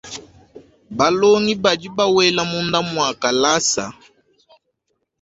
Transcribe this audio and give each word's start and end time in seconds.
Balongi 0.97 1.53
badi 1.63 1.87
bawela 1.97 2.41
munda 2.51 2.79
mwa 2.91 3.09
kalasa. 3.21 3.85